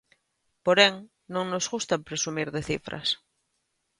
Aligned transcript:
Porén, 0.65 0.93
non 1.33 1.45
nos 1.51 1.65
gusta 1.73 2.03
presumir 2.07 2.47
de 2.55 2.61
cifras. 2.69 3.07